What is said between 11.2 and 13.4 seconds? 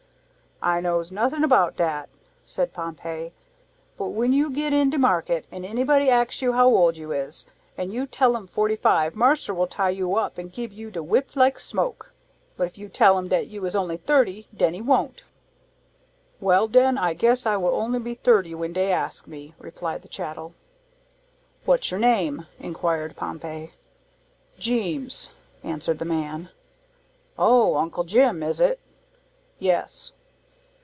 like smoke. But if you tell 'em